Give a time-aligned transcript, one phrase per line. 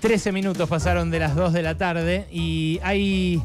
[0.00, 3.42] 13 minutos pasaron de las 2 de la tarde y hay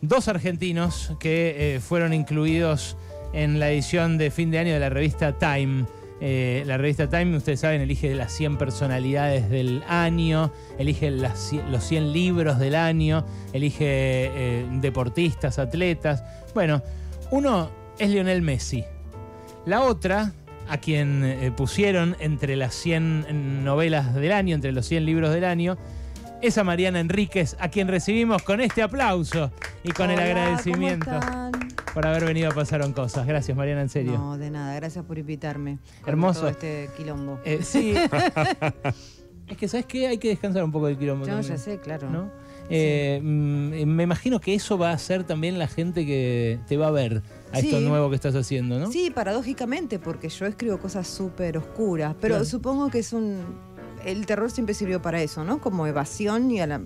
[0.00, 2.96] dos argentinos que eh, fueron incluidos
[3.34, 5.84] en la edición de fin de año de la revista Time.
[6.22, 12.12] Eh, la revista Time, ustedes saben, elige las 100 personalidades del año, elige los 100
[12.12, 16.24] libros del año, elige eh, deportistas, atletas.
[16.54, 16.82] Bueno,
[17.30, 18.82] uno es Lionel Messi.
[19.66, 20.32] La otra,
[20.68, 25.44] a quien eh, pusieron entre las 100 novelas del año, entre los 100 libros del
[25.44, 25.76] año,
[26.40, 29.50] es a Mariana Enríquez, a quien recibimos con este aplauso
[29.82, 31.52] y con el agradecimiento ¿cómo están?
[31.92, 33.26] por haber venido a Pasaron Cosas.
[33.26, 34.12] Gracias, Mariana, en serio.
[34.12, 35.78] No, de nada, gracias por invitarme.
[36.06, 36.40] Hermoso.
[36.40, 37.40] todo este quilombo.
[37.44, 37.94] Eh, sí.
[39.48, 40.06] es que, ¿sabes qué?
[40.06, 41.26] Hay que descansar un poco del quilombo.
[41.26, 42.08] Yo también, ya sé, claro.
[42.08, 42.30] ¿no?
[42.70, 46.88] Eh, mm, me imagino que eso va a ser también la gente que te va
[46.88, 48.92] a ver a esto nuevo que estás haciendo, ¿no?
[48.92, 52.44] Sí, paradójicamente, porque yo escribo cosas súper oscuras, pero Claro.
[52.44, 53.40] supongo que es un...
[54.04, 55.60] El terror siempre sirvió para eso, ¿no?
[55.60, 56.80] Como evasión y la-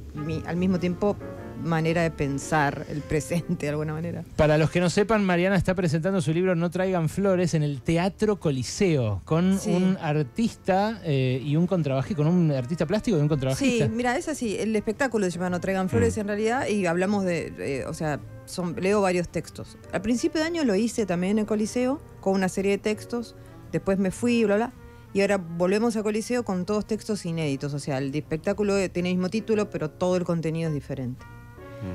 [0.47, 1.17] al mismo tiempo
[1.63, 4.25] manera de pensar el presente de alguna manera.
[4.37, 7.81] Para los que no sepan, Mariana está presentando su libro No traigan flores en el
[7.83, 9.71] Teatro Coliseo con Sí.
[9.73, 13.89] un artista eh, y un contrabajista, con un artista plástico y un Sí, contrabajista.
[13.89, 14.57] mira, es así.
[14.59, 18.21] El espectáculo se llama No traigan flores en realidad y hablamos de, eh, o sea,
[18.45, 19.79] son, leo varios textos.
[19.93, 23.35] Al principio de año lo hice también en Coliseo con una serie de textos.
[23.71, 24.73] Después me fui, bla, bla.
[25.15, 27.75] Y ahora volvemos a Coliseo con todos textos inéditos.
[27.75, 31.25] O sea, el espectáculo tiene el mismo título, pero todo el contenido es diferente.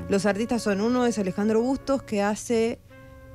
[0.08, 2.78] Los artistas son, uno es Alejandro Bustos, que hace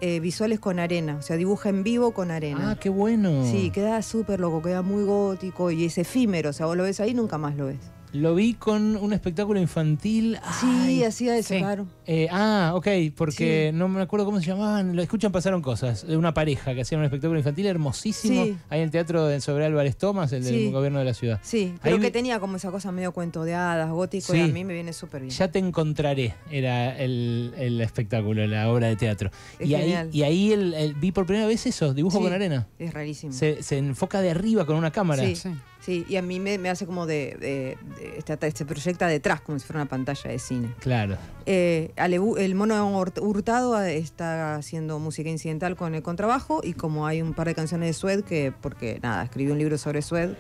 [0.02, 2.72] eh, visuales con arena, o sea, dibuja en vivo con arena.
[2.72, 3.46] Ah, qué bueno.
[3.50, 7.00] Sí, queda súper loco, queda muy gótico y es efímero, o sea, vos lo ves
[7.00, 7.80] ahí y nunca más lo ves.
[8.14, 10.38] Lo vi con un espectáculo infantil.
[10.62, 11.60] Sí, hacía eso, sí.
[11.60, 11.88] claro.
[12.06, 13.78] eh, ah, ok, porque Sí.
[13.78, 14.96] no me acuerdo cómo se llamaban.
[14.96, 16.06] Lo escuchan, pasaron cosas.
[16.06, 18.44] De una pareja que hacían un espectáculo infantil hermosísimo.
[18.46, 18.58] Sí.
[18.70, 20.72] Ahí en el teatro de sobre Álvarez Tomás, el del Sí.
[20.72, 21.40] gobierno de la ciudad.
[21.42, 24.38] Sí, pero Ahí que vi- tenía como esa cosa medio cuento de hadas, gótico, Sí.
[24.38, 25.32] y a mí me viene súper bien.
[25.34, 29.32] Ya te encontraré, era el, el espectáculo, la obra de teatro.
[29.58, 30.10] Es y, ahí, genial.
[30.14, 32.24] y ahí el- el- vi por primera vez eso, dibujo Sí.
[32.24, 32.68] con arena.
[32.78, 33.34] Es rarísimo.
[33.34, 35.24] Se, se enfoca de arriba con una cámara.
[35.26, 35.50] Sí.
[35.86, 36.06] Sí.
[36.08, 39.60] Y a mí me, me hace como de, de- de- este- se proyecta detrás, como
[39.60, 40.74] si fuera una pantalla de cine.
[40.80, 41.18] Claro.
[41.46, 47.06] Eh, Alebu- el mono Hurt- Hurtado está haciendo música incidental con el contrabajo y como
[47.06, 50.32] hay un par de canciones de Sued, que porque nada, escribí un libro sobre Sued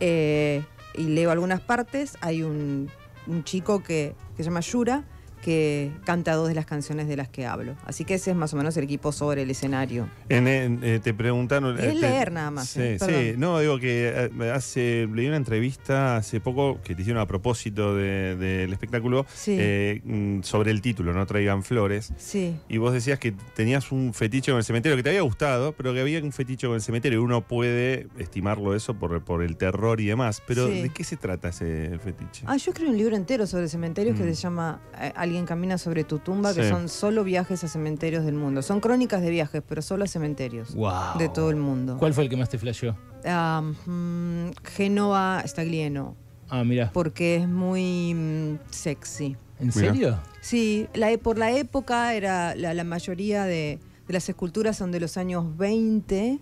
[0.00, 0.64] eh,
[0.94, 2.90] y leo algunas partes, hay un,
[3.26, 5.04] un chico que, que se llama Yura
[5.44, 7.74] que canta dos de las canciones de las que hablo.
[7.84, 10.08] Así que ese es más o menos el equipo sobre el escenario.
[10.30, 11.78] En- en- eh, te preguntaron.
[11.78, 13.34] Es eh, leer nada más, Sí, eh, sí.
[13.38, 18.36] No, digo que hace, leí una entrevista hace poco que te hicieron a propósito de-
[18.36, 19.56] del espectáculo Sí.
[19.58, 22.12] eh, mm, sobre el título, No traigan flores.
[22.16, 22.56] Sí.
[22.68, 25.92] Y vos decías que tenías un fetiche con el cementerio, que te había gustado, pero
[25.92, 27.22] que había un fetiche con el cementerio.
[27.22, 30.42] Uno puede estimarlo eso por, por el terror y demás.
[30.46, 30.82] Pero Sí.
[30.82, 32.44] ¿de qué se trata ese fetiche?
[32.46, 34.28] Ah, yo escribí un libro entero sobre cementerios que Mm.
[34.28, 38.36] se llama eh, Alguien camina sobre tu tumba, que son solo viajes a cementerios del
[38.36, 38.62] mundo.
[38.62, 41.18] Son crónicas de viajes, pero solo a cementerios Wow.
[41.18, 41.96] de todo el mundo.
[41.98, 42.94] ¿Cuál fue el que más te flasheó?
[43.24, 46.14] Mm, Génova Staglieno,
[46.48, 46.92] Ah, mira.
[46.92, 49.36] porque es muy mm, sexy.
[49.58, 50.20] ¿En serio?
[50.40, 54.92] Sí, la, e- por la época era la, la mayoría de, de las esculturas son
[54.92, 56.38] de los años 20.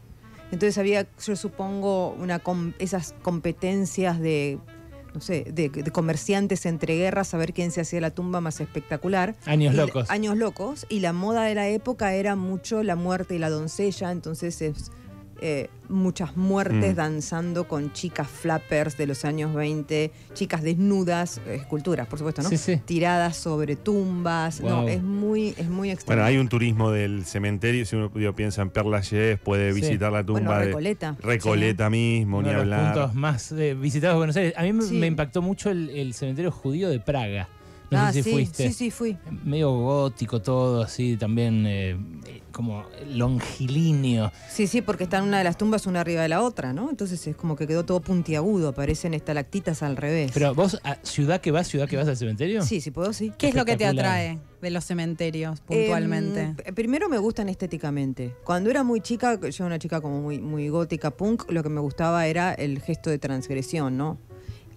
[0.51, 4.59] Entonces había, yo supongo, una com- esas competencias de,
[5.15, 8.61] no sé, de, de comerciantes entre guerras a ver quién se hacía la tumba más
[8.61, 9.35] espectacular.
[9.47, 10.11] Años Y locos.
[10.11, 10.87] Años locos.
[10.89, 14.11] Y la moda de la época era mucho la muerte y la doncella.
[14.11, 14.91] Entonces es
[15.45, 16.97] eh, muchas muertes Mm.
[16.97, 22.49] danzando con chicas flappers de los años 20, chicas desnudas, esculturas, por supuesto, ¿no?
[22.49, 22.77] Sí, sí.
[22.85, 24.61] Tiradas sobre tumbas.
[24.61, 24.71] Wow.
[24.71, 26.17] No, es muy, es muy extraño.
[26.21, 27.85] Bueno, hay un turismo del cementerio.
[27.85, 29.81] Si uno digo, piensa en Perla Lachaise, puede Sí.
[29.81, 31.17] visitar la tumba Bueno, de Recoleta.
[31.21, 32.95] Recoleta mismo, Uno ni de los hablar.
[32.95, 34.55] puntos más eh, visitados de Buenos Aires.
[34.57, 34.95] A mí me, Sí.
[34.95, 37.49] me impactó mucho el, el cementerio judío de Praga.
[37.93, 38.69] No ah, sé si sí, fuiste.
[38.69, 39.17] sí, sí, fui.
[39.45, 41.91] Medio gótico todo, así también eh,
[42.27, 44.33] eh, como longilíneo.
[44.49, 46.91] Sí, sí, porque está en una de las tumbas una arriba de la otra, ¿no?
[46.91, 50.31] Entonces es como que quedó todo puntiagudo, parecen estalactitas al revés.
[50.35, 52.63] Pero vos, a ciudad que vas, ciudad que vas al cementerio.
[52.63, 53.33] Sí, si puedo, sí.
[53.37, 56.41] ¿Qué es lo que te atrae de los cementerios puntualmente?
[56.43, 58.35] Em, p- primero me gustan estéticamente.
[58.45, 61.69] Cuando era muy chica, yo era una chica como muy, muy gótica punk, lo que
[61.69, 64.19] me gustaba era el gesto de transgresión, ¿no?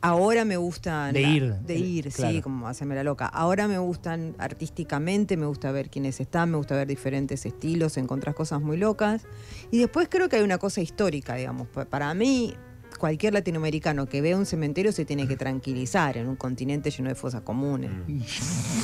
[0.05, 1.13] Ahora me gustan.
[1.13, 1.53] De ir.
[1.55, 2.33] De ir, Claro.
[2.33, 3.25] sí, como hacerme la loca.
[3.25, 8.35] Ahora me gustan artísticamente, me gusta ver quiénes están, me gusta ver diferentes estilos, encontrar
[8.35, 9.23] cosas muy locas.
[9.71, 11.67] Y después creo que hay una cosa histórica, digamos.
[11.67, 12.53] Pa- Para mí,
[13.05, 17.13] cualquier latinoamericano que vea un cementerio se tiene que tranquilizar en un continente lleno de
[17.13, 17.91] fosas comunes.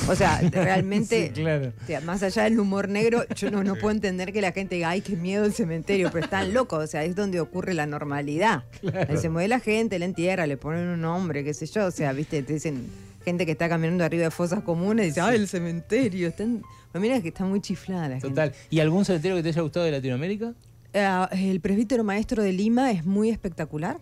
[0.08, 1.72] O sea, realmente, Sí, claro.
[1.82, 4.76] o sea, más allá del humor negro, yo no, no puedo entender que la gente
[4.76, 7.84] diga, ay, qué miedo el cementerio, pero están locos, o sea, es donde ocurre la
[7.84, 8.62] normalidad.
[9.08, 11.90] Ahí se mueve la gente, la entierra, le ponen un nombre, qué sé yo, o
[11.90, 12.86] sea, viste, te dicen
[13.24, 16.28] gente que está caminando arriba de fosas comunes y dice, ay, el cementerio.
[16.28, 16.62] Están,
[16.94, 18.28] mira que está muy chiflada la gente.
[18.28, 18.52] Total.
[18.70, 20.52] ¿Y algún cementerio que te haya gustado de Latinoamérica?
[20.94, 23.98] Eh, el presbítero maestro de Lima es muy espectacular.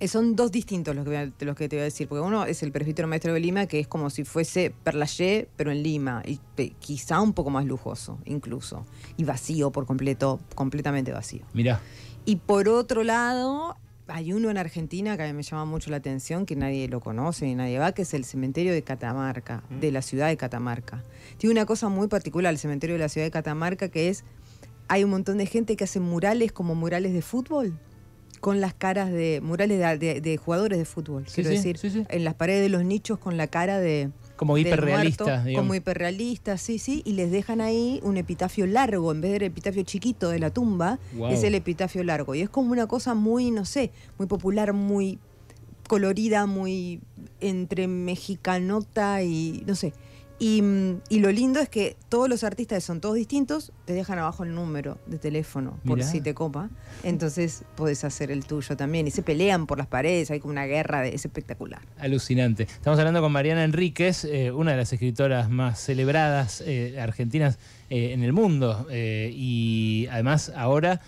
[0.00, 2.22] Eh, son dos distintos los que, voy a- los que te voy a decir, porque
[2.26, 5.82] uno es el presbítero maestro de Lima, que es como si fuese Perlayé, pero en
[5.82, 6.40] Lima, y
[6.78, 8.86] quizá un poco más lujoso, incluso,
[9.18, 11.42] y vacío por completo, completamente vacío.
[11.52, 11.80] Mirá.
[12.24, 13.76] Y por otro lado,
[14.06, 17.00] hay uno en Argentina que a mí me llama mucho la atención, que nadie lo
[17.00, 21.04] conoce ni nadie va, que es el cementerio de Catamarca, de la ciudad de Catamarca.
[21.36, 24.24] Tiene una cosa muy particular el cementerio de la ciudad de Catamarca, que es,
[24.88, 27.78] hay un montón de gente que hace murales como murales de fútbol,
[28.40, 31.78] con las caras de, murales de, de- de jugadores de fútbol, Sí, quiero sí, decir,
[31.78, 34.10] sí, en las paredes de los nichos con la cara de...
[34.36, 35.62] Como del hiperrealista, muerto, digamos.
[35.66, 39.82] Como hiperrealista, sí, sí, y les dejan ahí un epitafio largo, en vez del epitafio
[39.82, 40.98] chiquito de la tumba,
[41.28, 42.34] es el epitafio largo.
[42.34, 45.18] Y es como una cosa muy, no sé, muy popular, muy
[45.86, 47.00] colorida, muy
[47.40, 49.92] entre mexicanota y no sé.
[50.42, 50.62] Y,
[51.10, 54.54] y lo lindo es que todos los artistas son todos distintos, te dejan abajo el
[54.54, 56.08] número de teléfono por Mirá.
[56.08, 56.70] si te copa.
[57.02, 59.06] Entonces podés hacer el tuyo también.
[59.06, 61.82] Y se pelean por las paredes, hay como una guerra, de, es espectacular.
[61.98, 62.62] Alucinante.
[62.62, 67.58] Estamos hablando con Mariana Enríquez, eh, una de las escritoras más celebradas eh, argentinas
[67.90, 68.86] eh, en el mundo.
[68.90, 71.02] y además ahora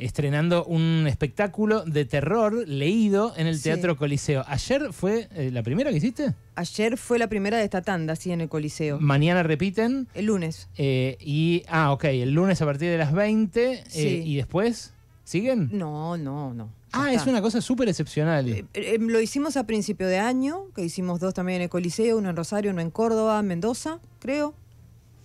[0.00, 3.64] estrenando un espectáculo de terror leído en el Sí.
[3.64, 4.44] Teatro Coliseo.
[4.46, 6.34] ¿Ayer fue eh, la primera que hiciste?
[6.56, 8.98] Ayer fue la primera de esta tanda, así en el Coliseo.
[9.00, 10.08] Mañana repiten.
[10.14, 10.68] El lunes.
[10.76, 13.72] eh, y, ah, ok, el lunes a partir de las 20.
[13.72, 14.22] eh, Sí.
[14.24, 14.92] ¿Y después?
[15.24, 15.68] ¿Siguen?
[15.72, 16.70] No, no, no.
[16.92, 17.22] Ah, está.
[17.22, 18.48] es una cosa súper excepcional.
[18.48, 22.18] Eh, eh, lo hicimos a principio de año, que hicimos dos también en el Coliseo,
[22.18, 24.54] uno en Rosario, uno en Córdoba, Mendoza, creo.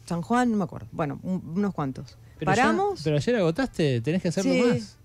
[0.06, 0.88] San Juan, no me acuerdo.
[0.92, 2.18] Bueno, un- unos cuantos.
[2.40, 3.02] Pero ya- ¿Paramos?
[3.04, 4.62] pero ayer agotaste, tenés que hacerlo Sí.
[4.62, 4.98] más.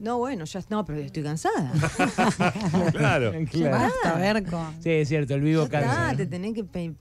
[0.00, 1.72] No, bueno, ya no, pero estoy cansada.
[2.92, 3.32] Claro.
[3.70, 4.72] Basta, Berco.
[4.80, 6.16] Sí, es cierto, el vivo Ya está, cansa.
[6.16, 6.94] te tenés que te,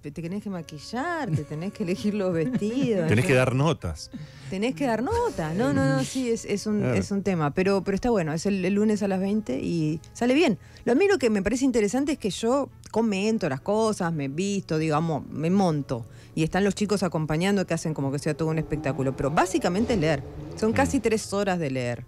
[0.00, 3.08] te tenés que maquillar, te tenés que elegir los vestidos.
[3.08, 4.10] Tenés que dar notas.
[4.48, 5.52] Tenés que dar nota.
[5.54, 6.94] No, no, no, sí, es, es, un, Claro.
[6.94, 7.52] es un tema.
[7.52, 10.58] Pero, pero está bueno, es el, el lunes a las 20 y sale bien.
[10.86, 14.28] Lo a mí lo que me parece interesante es que yo comento las cosas, me
[14.28, 16.04] visto, digamos, me monto.
[16.34, 19.16] Y están los chicos acompañando que hacen como que sea todo un espectáculo.
[19.16, 20.22] Pero básicamente es leer.
[20.56, 21.02] Son casi Mm.
[21.02, 22.04] tres horas de leer.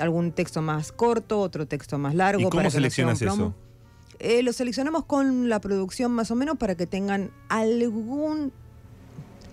[0.00, 2.40] Algún texto más corto, otro texto más largo.
[2.40, 2.82] ¿Y cómo para que no sea un
[3.16, 3.54] seleccionas eso?
[4.20, 8.52] Eh, lo seleccionamos con la producción más o menos para que tengan algún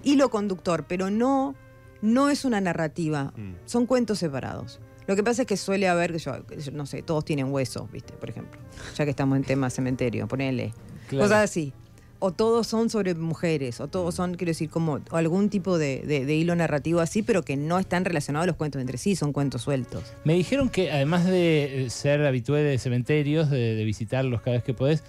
[0.04, 1.56] hilo conductor, pero no,
[2.02, 3.34] no es una narrativa.
[3.36, 3.54] Mm.
[3.66, 4.80] Son cuentos separados.
[5.08, 6.34] Lo que pasa es que suele haber, que yo,
[6.74, 8.14] no sé, todos tienen huesos, ¿viste?
[8.14, 8.60] Por ejemplo.
[8.96, 10.74] Ya que estamos en tema cementerio, ponele.
[11.10, 11.26] Claro.
[11.26, 11.74] Cosas así.
[12.18, 16.26] O todos son sobre mujeres, o todos son, quiero decir, como algún tipo de, de-
[16.26, 19.32] de hilo narrativo así, pero que no están relacionados a los cuentos entre sí, son
[19.34, 20.02] cuentos sueltos.
[20.24, 24.64] Me dijeron que además de eh, ser habitué de cementerios, de, de visitarlos cada vez
[24.64, 25.04] que podés,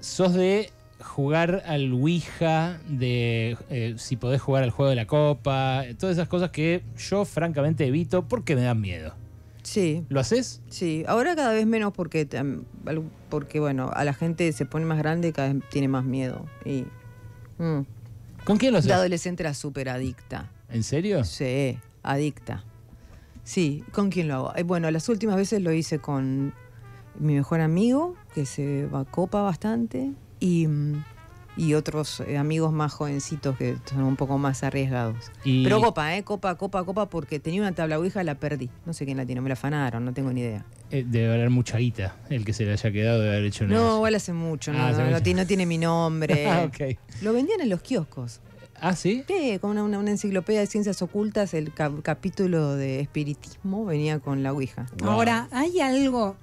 [0.00, 0.70] sos de
[1.00, 6.28] jugar al Ouija, de eh, si podés jugar al juego de la copa, todas esas
[6.28, 9.14] cosas que yo francamente evito porque me dan miedo.
[9.62, 10.62] Sí, ¿Lo haces?
[10.68, 12.28] Sí, ahora cada vez menos porque,
[13.28, 16.46] porque bueno, a la gente se pone más grande y cada vez tiene más miedo.
[16.64, 16.84] Y
[17.58, 17.80] mm,
[18.44, 18.88] ¿Con quién lo haces?
[18.88, 20.52] de adolescente era súper adicta.
[20.70, 21.24] ¿En serio?
[21.24, 22.62] Sí, adicta.
[23.42, 24.52] Sí, ¿con quién lo hago?
[24.56, 26.54] Eh, bueno, las últimas veces lo hice con
[27.18, 30.66] mi mejor amigo, que se va copa bastante, y,
[31.56, 35.16] y otros eh, amigos más jovencitos que son un poco más arriesgados.
[35.44, 36.22] Y- Pero copa, ¿eh?
[36.24, 38.68] Copa, copa, copa, porque tenía una tabla ouija, la perdí.
[38.84, 40.64] No sé quién la tiene, me la afanaron, no tengo ni idea.
[40.90, 43.74] Eh, debe haber mucha guita el que se le haya quedado de haber hecho una.
[43.74, 46.46] No, igual hace mucho, no, Ah, no, tiene, no tiene mi nombre.
[46.50, 46.96] ah, ok.
[47.22, 48.40] Lo vendían en los kioscos.
[48.80, 49.24] Ah, ¿sí?
[49.26, 54.18] Sí, con una, una- una enciclopedia de ciencias ocultas, el cap- capítulo de espiritismo venía
[54.20, 54.86] con la Ouija.
[54.98, 55.10] Wow.
[55.10, 56.36] Ahora, ¿hay algo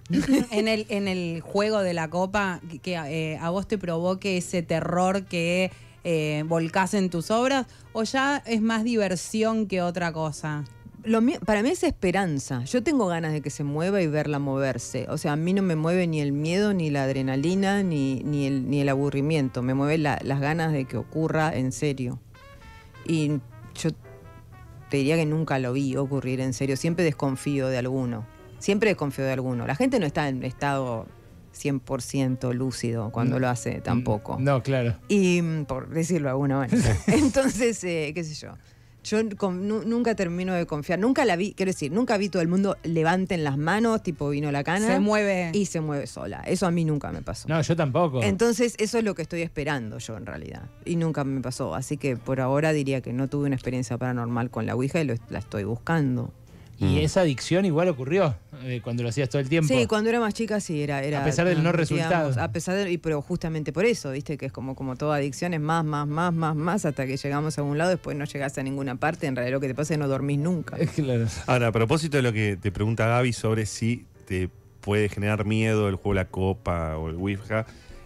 [0.51, 4.37] en el, en el juego de la copa que, que, eh, a vos te provoque
[4.37, 5.71] ese terror que
[6.03, 7.67] eh, volcás en tus obras?
[7.93, 10.63] ¿O ya es más diversión que otra cosa?
[11.05, 12.63] Lo mío- para mí es esperanza.
[12.63, 15.05] Yo tengo ganas de que se mueva y verla moverse.
[15.09, 18.45] O sea, a mí no me mueve ni el miedo, ni la adrenalina, ni, ni,
[18.47, 19.61] el, ni el aburrimiento.
[19.61, 22.19] Me mueve la- las ganas de que ocurra en serio.
[23.05, 23.31] Y
[23.75, 23.89] yo
[24.89, 26.77] te diría que nunca lo vi ocurrir en serio.
[26.77, 28.25] Siempre desconfío de alguno.
[28.59, 29.67] Siempre desconfío de alguno.
[29.67, 31.05] La gente no está en estado
[31.53, 33.39] 100% lúcido cuando Mm.
[33.41, 34.37] lo hace tampoco.
[34.39, 34.95] No, claro.
[35.07, 36.97] Y mm, por decirlo de alguna manera.
[37.07, 38.53] Entonces, eh, qué sé yo.
[39.03, 40.97] Yo con- nu- nunca termino de confiar.
[40.99, 44.51] Nunca la vi, quiero decir, nunca vi todo el mundo levanten las manos, tipo vino
[44.51, 44.87] la cana.
[44.87, 45.51] Se mueve.
[45.53, 46.41] Y se mueve sola.
[46.47, 47.47] Eso a mí nunca me pasó.
[47.49, 48.23] No, yo tampoco.
[48.23, 50.63] Entonces, eso es lo que estoy esperando yo en realidad.
[50.85, 51.75] Y nunca me pasó.
[51.75, 55.05] Así que por ahora diría que no tuve una experiencia paranormal con la Ouija y
[55.05, 56.31] lo- la estoy buscando.
[56.79, 59.73] y esa adicción igual ocurrió eh, cuando lo hacías todo el tiempo.
[59.73, 61.03] Sí, cuando era más chica sí, era...
[61.03, 62.39] era A pesar del no resultado.
[62.41, 62.91] A pesar de...
[62.91, 66.07] y Pero justamente por eso, viste, que es como, como toda adicción, es más, más,
[66.07, 69.27] más, más, más, hasta que llegamos a un lado, después no llegás a ninguna parte,
[69.27, 70.77] en realidad lo que te pasa es que no dormís nunca.
[70.95, 71.25] Claro.
[71.47, 75.89] Ahora, a propósito de lo que te pregunta Gaby sobre si te puede generar miedo
[75.89, 77.65] el juego de la copa o el Ouija,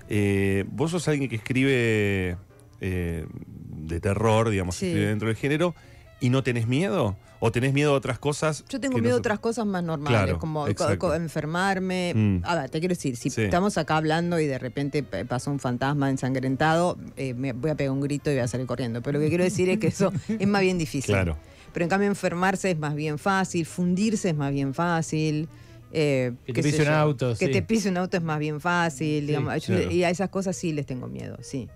[0.09, 2.37] eh, vos sos alguien que escribe
[2.81, 4.87] eh, de terror, digamos, Sí.
[4.87, 5.75] escribe dentro del género,
[6.19, 7.15] y no tenés miedo?
[7.39, 8.65] ¿O tenés miedo a otras cosas?
[8.67, 10.65] Yo tengo miedo no a otras cosas más normales, Claro, como
[11.13, 12.13] enfermarme.
[12.15, 12.39] Mm.
[12.43, 13.43] A ver, te quiero decir, si Sí.
[13.43, 17.75] estamos acá hablando y de repente p- pasa un fantasma ensangrentado, eh, me voy a
[17.75, 19.01] pegar un grito y voy a salir corriendo.
[19.03, 21.13] Pero lo que quiero decir es que eso es más bien difícil.
[21.13, 21.37] Claro.
[21.73, 25.47] Pero en cambio enfermarse es más bien fácil, fundirse es más bien fácil.
[25.93, 27.51] eh, Que te pise un auto, Que sí.
[27.51, 29.21] te pise un auto es más bien fácil.
[29.21, 29.53] Sí, digamos.
[29.65, 29.91] Yo- claro.
[29.91, 31.69] Y a esas cosas sí les tengo miedo, sí.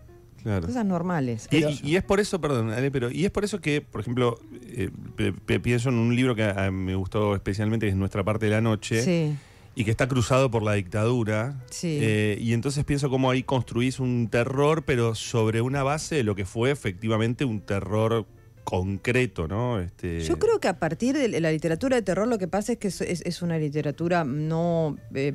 [0.44, 0.68] Claro.
[0.68, 1.48] Cosas normales.
[1.52, 4.02] Y, y- y es por eso, perdón, Ale, pero y es por eso que, por
[4.02, 4.90] ejemplo, eh,
[5.62, 8.52] pienso en un libro que a- a- me gustó especialmente, que es Nuestra parte de
[8.52, 9.36] la noche, Sí.
[9.76, 11.56] y que está cruzado por la dictadura.
[11.70, 12.00] Sí.
[12.02, 16.34] Eh, y entonces pienso cómo ahí construís un terror, pero sobre una base de lo
[16.36, 18.26] que fue efectivamente un terror
[18.64, 19.80] concreto, ¿no?
[19.80, 22.78] Este, Yo creo que a partir de la literatura de terror lo que pasa es
[22.80, 25.34] que es, es- es una literatura no, eh,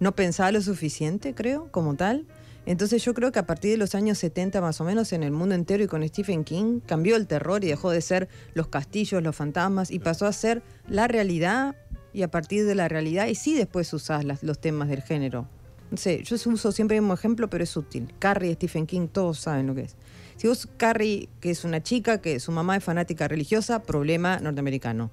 [0.00, 2.26] no pensada lo suficiente, creo, como tal.
[2.66, 5.30] Entonces yo creo que a partir de los años 70 más o menos en el
[5.30, 9.22] mundo entero y con Stephen King cambió el terror y dejó de ser los castillos,
[9.22, 11.76] los fantasmas y pasó a ser la realidad
[12.12, 15.48] y a partir de la realidad y sí después usás las- los temas del género.
[15.90, 18.12] No sé, yo uso siempre el mismo ejemplo, pero es útil.
[18.18, 19.94] Carrie, Stephen King, todos saben lo que es.
[20.36, 25.12] Si vos, Carrie, que es una chica, que su mamá es fanática religiosa, problema norteamericano.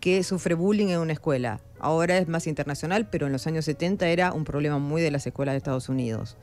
[0.00, 1.60] Que sufre bullying en una escuela.
[1.78, 5.26] Ahora es más internacional, pero en los años 70 era un problema muy de las
[5.26, 6.36] escuelas de Estados Unidos.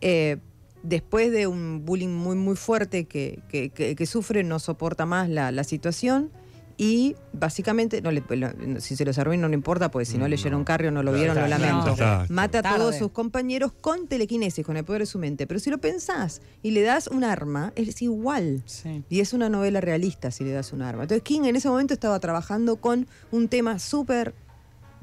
[0.00, 0.38] Eh,
[0.82, 5.28] después de un bullying muy, muy fuerte que, que- que- que sufre, no soporta más
[5.28, 6.30] la, la situación
[6.78, 10.24] y básicamente, no le, lo- si se los arruina no le importa, porque si no
[10.26, 10.64] Mm, leyeron no.
[10.64, 11.94] Carrie o no lo vieron, lo lamento.
[11.94, 12.24] no.
[12.30, 12.78] Mata a Tarde.
[12.78, 15.46] todos sus compañeros con telequinesis, con el poder de su mente.
[15.46, 18.62] Pero si lo pensás y le das un arma, es igual.
[18.64, 19.04] Sí.
[19.10, 21.02] Y es una novela realista si le das un arma.
[21.02, 24.34] Entonces King en ese momento estaba trabajando con un tema súper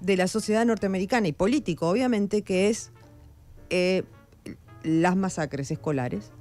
[0.02, 2.90] de la sociedad norteamericana y político, obviamente, que es
[3.70, 4.04] eh,
[4.88, 6.32] las masacres escolares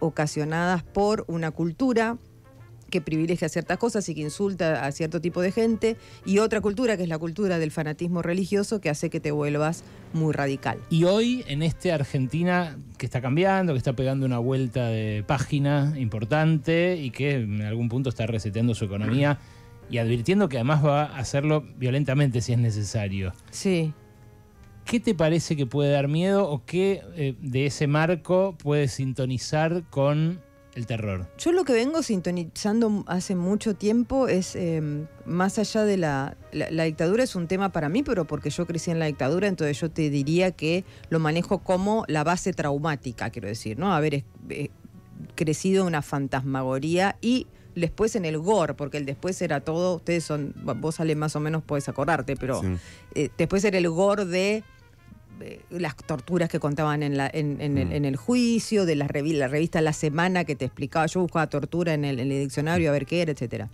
[0.00, 2.16] ocasionadas por una cultura
[2.90, 6.96] que privilegia ciertas cosas y que insulta a cierto tipo de gente, y otra cultura,
[6.96, 10.78] que es la cultura del fanatismo religioso, que hace que te vuelvas muy radical.
[10.90, 15.94] Y hoy, en este Argentina que está cambiando, que está pegando una vuelta de página
[15.96, 19.38] importante y que en algún punto está reseteando su economía
[19.88, 23.32] y advirtiendo que además va a hacerlo violentamente si es necesario.
[23.50, 23.94] Sí.
[24.90, 29.84] ¿Qué te parece que puede dar miedo o qué eh, de ese marco puede sintonizar
[29.88, 30.40] con
[30.74, 31.28] el terror?
[31.38, 34.82] Yo lo que vengo sintonizando hace mucho tiempo es, eh,
[35.26, 36.72] más allá de la, la...
[36.72, 39.78] la dictadura es un tema para mí, pero porque yo crecí en la dictadura, entonces
[39.80, 43.94] yo te diría que lo manejo como la base traumática, quiero decir, ¿no?
[43.94, 44.70] Haber es- eh,
[45.36, 50.24] crecido en una fantasmagoría y después en el gore, porque el después era todo, ustedes
[50.24, 52.66] son, vos sale más o menos, puedes acordarte, pero Sí.
[53.14, 54.64] eh, después era el gore de
[55.40, 57.92] eh, las torturas que contaban en, la, en, en el, Mm.
[57.92, 61.48] en el juicio, de la, revi- la revista La Semana que te explicaba, yo buscaba
[61.48, 63.68] tortura en el, en el diccionario a ver qué era, etcétera.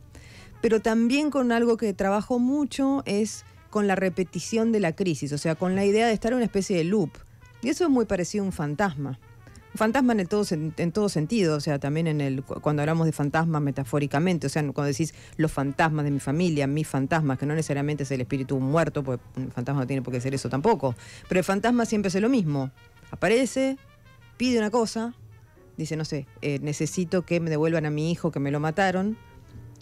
[0.62, 5.38] Pero también con algo que trabajo mucho es con la repetición de la crisis, o
[5.38, 7.10] sea, con la idea de estar en una especie de loop.
[7.62, 9.18] Y eso es muy parecido a un fantasma.
[9.76, 13.12] Fantasma en, todo, en todo sentido, o sea, también en el, cu- cuando hablamos de
[13.12, 17.54] fantasmas metafóricamente, o sea, cuando decís los fantasmas de mi familia, mis fantasmas, que no
[17.54, 20.94] necesariamente es el espíritu muerto, porque un fantasma no tiene por qué ser eso tampoco,
[21.28, 22.70] pero el fantasma siempre es lo mismo.
[23.10, 23.78] Aparece,
[24.36, 25.14] pide una cosa,
[25.76, 29.16] dice, no sé, eh, necesito que me devuelvan a mi hijo que me lo mataron.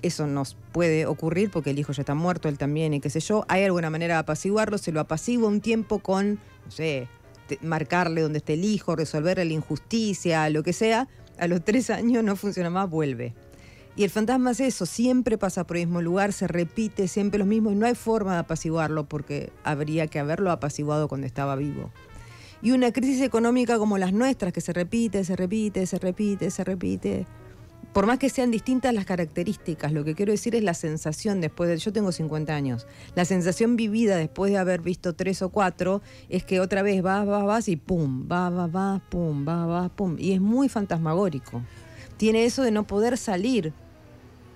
[0.03, 3.21] Eso nos puede ocurrir porque el hijo ya está muerto, él también, y qué sé
[3.21, 3.47] yo.
[3.49, 6.35] Hay alguna manera de apaciguarlo, se lo apacigua un tiempo con,
[6.67, 7.09] no sé,
[7.63, 11.09] marcarle dónde está el hijo, resolverle la injusticia, lo que sea.
[11.39, 13.35] A los tres años no funciona más, vuelve.
[13.97, 17.47] Y el fantasma es eso, siempre pasa por el mismo lugar, se repite siempre lo
[17.47, 21.93] mismo y no hay forma de apaciguarlo porque habría que haberlo apaciguado cuando estaba vivo.
[22.61, 26.65] Y una crisis económica como las nuestras, que se repite, se repite, se repite, se
[26.65, 27.27] repite.
[27.95, 31.71] Por más que sean distintas las características, lo que quiero decir es la sensación después
[31.71, 31.79] de...
[31.79, 32.87] Yo tengo 50 años.
[33.15, 37.25] La sensación vivida después de haber visto tres o cuatro es que otra vez vas,
[37.25, 40.17] vas, vas y pum, va, va, va, pum, va, va, pum.
[40.19, 41.63] Y es muy fantasmagórico.
[42.17, 43.73] Tiene eso de no poder salir.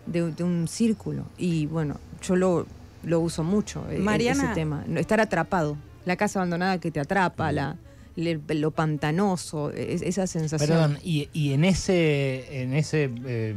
[0.06, 1.24] de, de un círculo.
[1.38, 2.66] Y bueno, yo lo,
[3.04, 4.84] lo uso mucho, eh, Mariana- ese tema.
[4.96, 5.76] Estar atrapado.
[6.06, 7.76] La casa abandonada que te atrapa, la,
[8.18, 10.68] le- lo pantanoso, es- esa sensación.
[10.68, 13.54] Perdón, y, y en ese, en ese eh,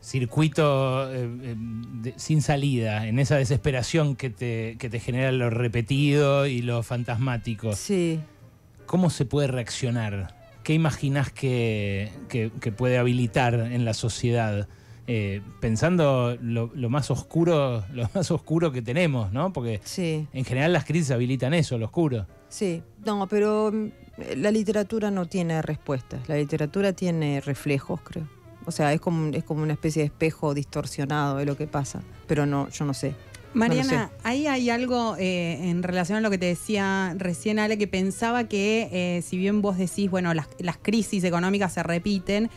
[0.00, 5.50] circuito eh, eh, de- sin salida, en esa desesperación que te, que te genera lo
[5.50, 8.20] repetido y lo fantasmático, Sí.
[8.86, 10.34] ¿cómo se puede reaccionar?
[10.62, 14.68] ¿Qué imaginás que, que- que puede habilitar en la sociedad?
[15.06, 19.52] Eh, pensando lo, lo más oscuro, lo más oscuro que tenemos, ¿no?
[19.52, 22.26] Porque Sí, en general las crisis habilitan eso, lo oscuro.
[22.54, 22.82] Sí.
[23.04, 23.88] No, pero mm,
[24.36, 26.28] la literatura no tiene respuestas.
[26.28, 28.28] La literatura tiene reflejos, creo.
[28.66, 32.02] O sea, es como, es como una especie de espejo distorsionado de lo que pasa.
[32.26, 33.14] Pero no, yo no sé.
[33.52, 37.86] Mariana, ahí hay algo eh, en relación a lo que te decía recién Ale, que
[37.86, 42.50] pensaba que eh, si bien vos decís, bueno, las, las crisis económicas se repiten,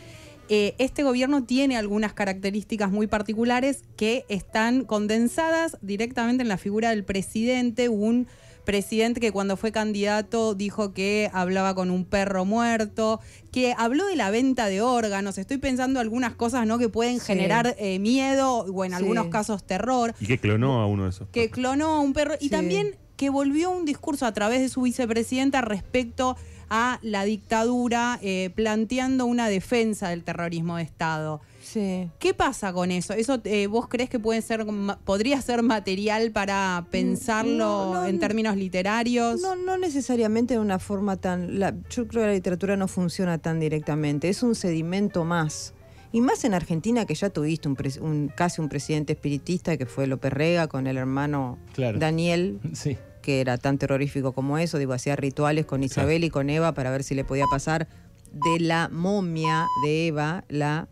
[0.48, 6.90] eh, este gobierno tiene algunas características muy particulares que están condensadas directamente en la figura
[6.90, 8.26] del presidente, un
[8.72, 13.18] presidente que cuando fue candidato dijo que hablaba con un perro muerto,
[13.50, 15.38] que habló de la venta de órganos.
[15.38, 16.76] Estoy pensando algunas cosas ¿no?
[16.76, 17.24] que pueden Sí.
[17.28, 18.96] generar eh, miedo o en Sí.
[18.98, 21.28] algunos casos terror Y que clonó a uno de esos.
[21.30, 24.82] que clonó a un perro y también que volvió un discurso a través de su
[24.82, 26.36] vicepresidenta respecto
[26.68, 31.40] a la dictadura, eh, planteando una defensa del terrorismo de Estado.
[31.72, 32.08] Sí.
[32.18, 33.12] ¿Qué pasa con eso?
[33.12, 34.64] ¿Eso eh, vos crees que puede ser,
[35.04, 39.40] podría ser material para pensarlo no, no, en términos literarios?
[39.42, 41.58] No, no necesariamente de una forma tan...
[41.58, 45.74] la- yo creo que la literatura no funciona tan directamente, es un sedimento más.
[46.10, 50.06] Y más en Argentina que ya tuviste un, un- casi un presidente espiritista que fue
[50.06, 51.98] López Rega con el hermano Claro.
[51.98, 52.96] Daniel, Sí.
[53.20, 56.90] que era tan terrorífico como eso, digo, hacía rituales con Isabel y con Eva para
[56.90, 57.88] ver si le podía pasar
[58.32, 60.88] de la momia de Eva la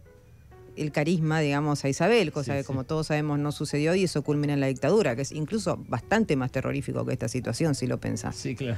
[0.76, 2.66] el carisma, digamos, a Isabel, cosa Sí, que sí.
[2.66, 6.36] como todos sabemos no sucedió y eso culmina en la dictadura, que es incluso bastante
[6.36, 8.36] más terrorífico que esta situación, si lo pensás.
[8.36, 8.76] Sí, claro.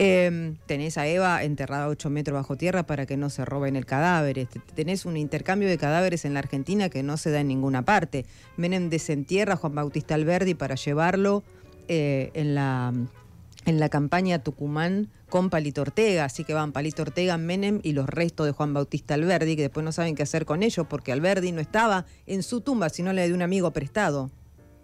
[0.00, 3.74] Eh, tenés a Eva enterrada a 8 metros bajo tierra para que no se roben
[3.74, 4.38] el cadáver.
[4.38, 7.82] Este, Tenés un intercambio de cadáveres en la Argentina que no se da en ninguna
[7.84, 8.24] parte.
[8.56, 11.42] Menem desentierra a Juan Bautista Alberdi para llevarlo
[11.88, 12.92] eh, en, la,
[13.64, 16.24] en la campaña Tucumán con Palito Ortega.
[16.24, 19.84] Así que van Palito Ortega, Menem y los restos de Juan Bautista Alberdi, que después
[19.84, 23.22] no saben qué hacer con ellos porque Alberdi no estaba en su tumba, sino la
[23.22, 24.30] de un amigo prestado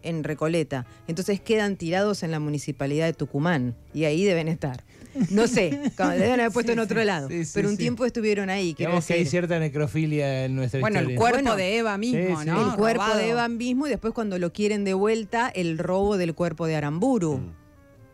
[0.03, 0.85] en Recoleta.
[1.09, 4.85] Entonces quedan tirados en la municipalidad de Tucumán y ahí deben estar.
[5.31, 7.29] No sé, deben haber puesto en otro lado.
[7.29, 7.83] sí, sí, pero un sí.
[7.83, 8.75] tiempo estuvieron ahí.
[8.77, 9.31] Digamos que hay decir.
[9.31, 12.45] cierta necrofilia en nuestra bueno, el cuerpo Bueno, de Eva mismo.
[12.45, 12.71] ¿no?
[12.73, 13.19] el cuerpo Robado.
[13.19, 16.77] de Eva mismo y después cuando lo quieren de vuelta, el robo del cuerpo de
[16.77, 17.41] Aramburu.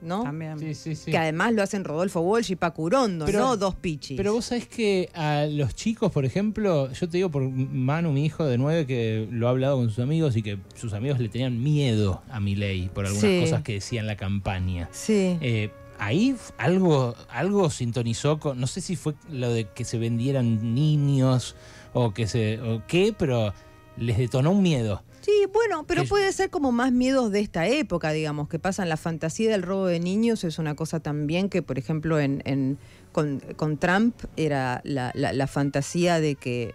[0.03, 0.23] ¿No?
[0.23, 0.59] También.
[0.59, 1.11] Sí, sí, sí.
[1.11, 4.17] Que además lo hacen Rodolfo Walsh y Pacurondo, Pero- no dos pichis.
[4.17, 8.25] Pero vos sabés que a los chicos, por ejemplo, yo te digo por Manu, mi
[8.25, 11.29] hijo de nueve, que lo ha hablado con sus amigos y que sus amigos le
[11.29, 13.41] tenían miedo a Milei por algunas Sí.
[13.41, 14.89] cosas que decía en la campaña.
[14.93, 15.39] Sí.
[15.41, 20.75] Eh, ahí algo, algo sintonizó con, no sé si fue lo de que se vendieran
[20.75, 21.57] niños
[21.93, 23.53] o que se, o qué, pero
[24.01, 25.03] les detonó un miedo.
[25.21, 28.97] Sí, bueno, pero puede ser como más miedos de esta época, digamos, que pasan la
[28.97, 32.79] fantasía del robo de niños, es una cosa también que, por ejemplo, en, en-
[33.13, 36.75] con, con Trump era la, la- la fantasía de que,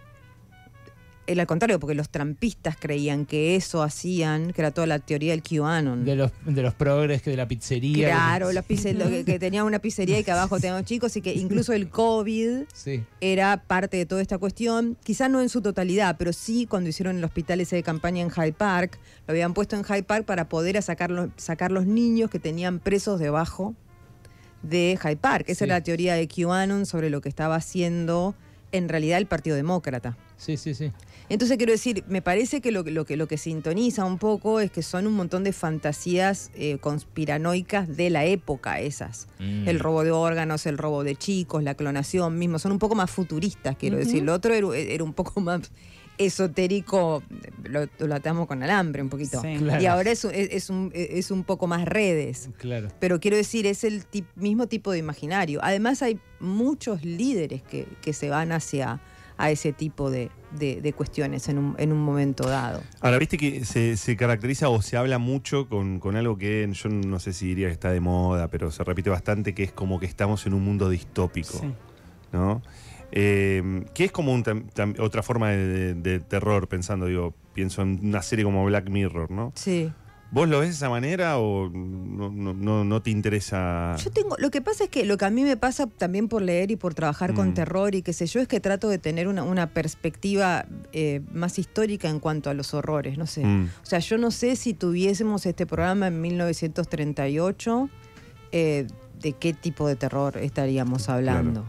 [1.27, 5.31] era al contrario, porque los trampistas creían que eso hacían, que era toda la teoría
[5.31, 6.05] del QAnon.
[6.05, 8.07] De los, de los progres que de la pizzería.
[8.09, 11.15] Claro, que- la pizze- lo que, que tenía una pizzería y que abajo teníamos chicos
[11.17, 13.03] y que incluso el COVID Sí.
[13.21, 17.17] era parte de toda esta cuestión, quizá no en su totalidad, pero sí cuando hicieron
[17.17, 20.47] el hospital ese de campaña en Hyde Park, lo habían puesto en Hyde Park para
[20.47, 23.73] poder sacar, los, sacar los niños que tenían presos debajo
[24.61, 25.45] de Hyde Park.
[25.49, 25.63] Esa Sí.
[25.65, 28.35] era la teoría de QAnon sobre lo que estaba haciendo
[28.71, 30.17] en realidad el Partido Demócrata.
[30.37, 30.91] Sí, sí, sí.
[31.27, 34.59] Entonces quiero decir, me parece que lo, que- lo que lo que sintoniza un poco
[34.59, 39.27] es que son un montón de fantasías eh, conspiranoicas de la época esas.
[39.39, 39.67] Mm.
[39.67, 43.09] El robo de órganos, el robo de chicos, la clonación mismo, son un poco más
[43.09, 44.23] futuristas, quiero decir.
[44.23, 45.71] Lo otro era, era un poco más
[46.17, 47.23] esotérico,
[47.63, 49.41] lo, lo atamos con alambre un poquito.
[49.41, 49.55] Sí.
[49.57, 49.81] Claro.
[49.81, 52.49] Y ahora es, un- es, es un, es un poco más redes.
[52.57, 52.89] Claro.
[52.99, 55.59] Pero quiero decir, es el tip- mismo tipo de imaginario.
[55.63, 59.01] Además hay muchos líderes que, que se van hacia
[59.37, 62.81] a ese tipo de, de- de cuestiones en un, en un momento dado.
[63.01, 66.89] Ahora, viste que se, se caracteriza o se habla mucho con, con algo que yo
[66.89, 69.99] no sé si diría que está de moda, pero se repite bastante, que es como
[69.99, 71.73] que estamos en un mundo distópico, Sí.
[72.33, 72.61] ¿no?
[73.11, 77.33] Eh, que es como un tam- tam- otra forma de, de- de terror, pensando, digo,
[77.53, 79.51] pienso en una serie como Black Mirror, ¿no?
[79.55, 79.91] Sí.
[80.31, 83.95] ¿Vos lo ves de esa manera o no, no- no- no te interesa?
[84.03, 86.41] Yo tengo, lo que pasa es que lo que a mí me pasa también por
[86.41, 87.53] leer y por trabajar con Mm.
[87.53, 91.57] terror y qué sé yo, es que trato de tener una, una perspectiva eh, más
[91.59, 93.45] histórica en cuanto a los horrores, no sé.
[93.45, 93.69] Mm.
[93.81, 97.89] O sea, yo no sé si tuviésemos este programa en 1938,
[98.51, 98.87] eh,
[99.21, 101.65] de qué tipo de terror estaríamos hablando.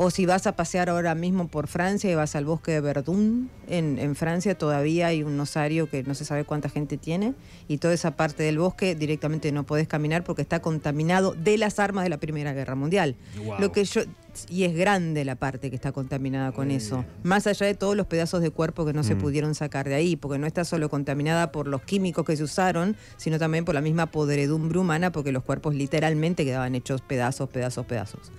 [0.00, 3.50] O si vas a pasear ahora mismo por Francia y vas al bosque de Verdún,
[3.66, 7.34] en, en Francia todavía hay un osario que no se sabe cuánta gente tiene,
[7.66, 11.80] y toda esa parte del bosque directamente no podés caminar porque está contaminado de las
[11.80, 13.16] armas de la Primera Guerra Mundial.
[13.58, 14.02] Lo que yo
[14.48, 18.06] y es grande la parte que está contaminada con eso, más allá de todos los
[18.06, 19.18] pedazos de cuerpo que no se Mm.
[19.18, 22.94] pudieron sacar de ahí, porque no está solo contaminada por los químicos que se usaron,
[23.16, 27.84] sino también por la misma podredumbre humana, porque los cuerpos literalmente quedaban hechos pedazos, pedazos,
[27.84, 28.30] pedazos.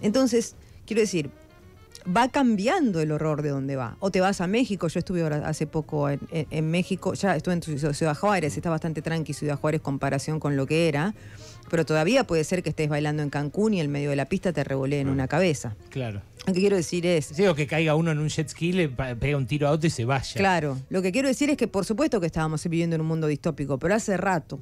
[0.00, 0.54] Entonces,
[0.88, 1.30] quiero decir,
[2.16, 3.96] va cambiando el horror de dónde va.
[4.00, 7.36] O te vas a México, yo estuve ahora hace poco en, en- en México, ya
[7.36, 7.62] estuve en
[7.94, 11.14] Ciudad Juárez, está bastante tranqui Ciudad Juárez comparación con lo que era,
[11.70, 14.52] pero todavía puede ser que estés bailando en Cancún y en medio de la pista
[14.52, 15.76] te revolee en una cabeza.
[15.90, 16.22] Claro.
[16.46, 18.88] Lo que quiero decir es, Sí, o que caiga uno en un jet ski, le
[18.88, 20.32] pega un tiro a otro y se vaya.
[20.34, 23.26] claro, lo que quiero decir es que por supuesto que estábamos viviendo en un mundo
[23.26, 24.58] distópico, pero hace rato,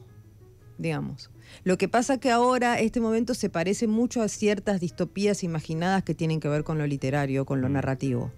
[0.79, 1.31] digamos.
[1.65, 6.15] Lo que pasa que ahora este momento se parece mucho a ciertas distopías imaginadas que
[6.15, 8.31] tienen que ver con lo literario, con lo narrativo,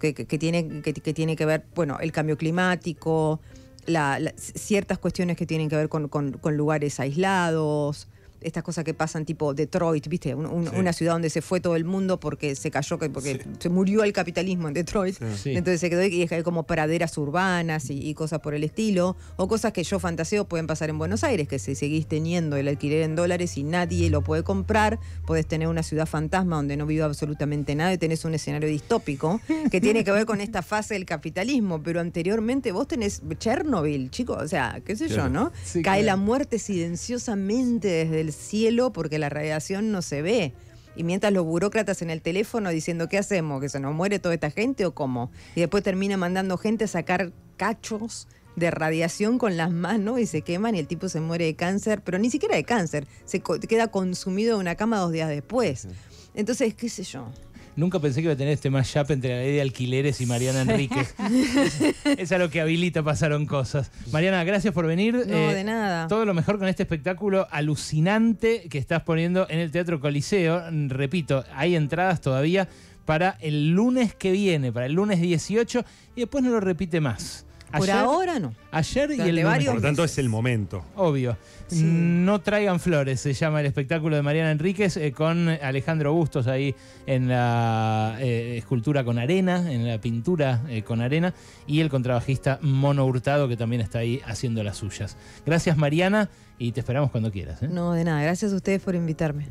[0.00, 3.40] que, que- que tiene, que, que tiene que ver, bueno, el cambio climático,
[3.86, 8.08] la- la- ciertas cuestiones que tienen que ver con, con- con lugares aislados,
[8.44, 10.34] estas cosas que pasan tipo Detroit, ¿viste?
[10.34, 10.76] Un- un- Sí.
[10.76, 13.50] Una ciudad donde se fue todo el mundo porque se cayó, que- porque Sí.
[13.58, 15.16] se murió el capitalismo en Detroit.
[15.36, 15.50] Sí.
[15.56, 19.48] Entonces se quedó y hay como praderas urbanas y, y cosas por el estilo, o
[19.48, 23.02] cosas que yo fantaseo pueden pasar en Buenos Aires, que si seguís teniendo el alquiler
[23.02, 27.02] en dólares y nadie lo puede comprar, podés tener una ciudad fantasma donde no vive
[27.02, 31.04] absolutamente nada y tenés un escenario distópico que tiene que ver con esta fase del
[31.04, 35.28] capitalismo, pero anteriormente vos tenés Chernobyl, chicos, o sea, qué sé yo.
[35.28, 35.52] ¿no?
[35.64, 40.52] Sí, Cae la muerte silenciosamente desde el cielo porque la radiación no se ve.
[40.94, 43.60] Y mientras los burócratas en el teléfono diciendo, ¿qué hacemos?
[43.60, 45.30] ¿Que se nos muere toda esta gente o cómo?
[45.54, 50.42] Y después termina mandando gente a sacar cachos de radiación con las manos y se
[50.42, 53.88] queman y el tipo se muere de cáncer, pero ni siquiera de cáncer, se queda
[53.88, 55.88] consumido en una cama dos días después.
[56.34, 57.30] Entonces, qué sé yo.
[57.74, 60.62] Nunca pensé que iba a tener este mashup entre la ley de alquileres y Mariana
[60.62, 61.14] Enríquez.
[62.04, 63.90] es a lo que habilita pasaron cosas.
[64.12, 65.14] Mariana, gracias por venir.
[65.26, 66.06] No, Eh, de nada.
[66.06, 70.62] Todo lo mejor con este espectáculo alucinante que estás poniendo en el Teatro Coliseo.
[70.88, 72.68] Repito, hay entradas todavía
[73.06, 77.46] para el lunes que viene, para el lunes 18, y después no lo repite más.
[77.78, 78.54] Por ahora no.
[78.70, 80.18] Ayer y el varios Por lo tanto, meses.
[80.18, 80.84] es el momento.
[80.96, 81.36] Obvio.
[81.66, 81.82] Sí.
[81.82, 86.74] No traigan flores, se llama el espectáculo de Mariana Enríquez eh, con Alejandro Bustos ahí
[87.06, 91.32] en la eh, escultura con arena, en la pintura eh, con arena,
[91.66, 95.16] y el contrabajista Mono Hurtado que también está ahí haciendo las suyas.
[95.46, 97.62] Gracias Mariana y te esperamos cuando quieras.
[97.62, 97.68] ¿eh?
[97.68, 98.22] No, de nada.
[98.22, 99.46] Gracias a ustedes por invitarme.